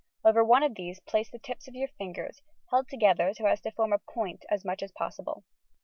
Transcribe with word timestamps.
Over 0.25 0.43
one 0.43 0.63
of 0.63 0.73
these 0.73 0.99
place 0.99 1.29
the 1.29 1.37
tips 1.37 1.67
of 1.67 1.75
your 1.75 1.87
fingers, 1.89 2.41
held 2.71 2.89
together 2.89 3.35
so 3.35 3.45
as 3.45 3.61
to 3.61 3.69
form 3.69 3.93
a 3.93 3.99
point 3.99 4.45
as 4.49 4.65
much 4.65 4.81
as 4.81 4.91
possible. 4.91 5.43